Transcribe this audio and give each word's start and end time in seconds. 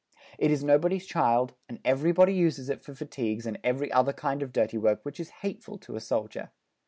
It 0.39 0.49
is 0.49 0.63
nobody's 0.63 1.05
child, 1.05 1.53
and 1.69 1.79
everybody 1.85 2.33
uses 2.33 2.69
it 2.71 2.81
for 2.81 2.95
fatigues 2.95 3.45
and 3.45 3.59
every 3.63 3.91
other 3.91 4.13
kind 4.13 4.41
of 4.41 4.51
dirty 4.51 4.79
work 4.79 5.01
which 5.03 5.19
is 5.19 5.29
hateful 5.45 5.77
to 5.77 5.95
a 5.95 5.99
soldier. 6.01 6.49